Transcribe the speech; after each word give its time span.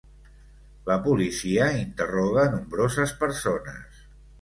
La 0.91 0.95
policia 1.09 1.69
interroga 1.83 2.49
nombroses 2.57 3.17
persones. 3.25 4.05